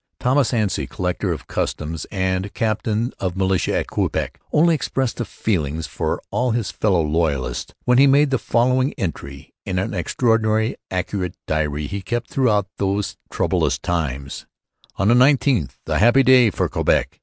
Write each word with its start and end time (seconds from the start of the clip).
Thomas 0.19 0.51
Ainslie, 0.51 0.87
collector 0.87 1.31
of 1.31 1.45
customs 1.45 2.05
and 2.05 2.51
captain 2.55 3.13
of 3.19 3.37
militia 3.37 3.75
at 3.75 3.85
Quebec, 3.91 4.41
only 4.51 4.73
expressed 4.73 5.17
the 5.17 5.25
feelings 5.25 5.85
of 6.01 6.19
all 6.31 6.49
his 6.53 6.71
fellow 6.71 7.03
loyalists 7.03 7.75
when 7.83 7.99
he 7.99 8.07
made 8.07 8.31
the 8.31 8.39
following 8.39 8.93
entry 8.93 9.53
in 9.63 9.75
the 9.75 9.95
extremely 9.95 10.75
accurate 10.89 11.35
diary 11.45 11.85
he 11.85 12.01
kept 12.01 12.31
throughout 12.31 12.65
those 12.79 13.15
troublous 13.29 13.77
times: 13.77 14.47
'On 14.95 15.07
the 15.07 15.13
19th 15.13 15.73
(a 15.85 15.99
Happy 15.99 16.23
Day 16.23 16.49
for 16.49 16.67
Quebec!) 16.67 17.19